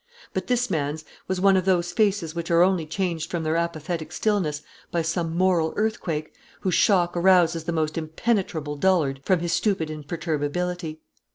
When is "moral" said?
5.37-5.73